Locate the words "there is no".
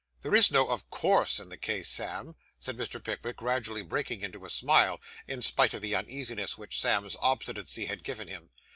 0.23-0.67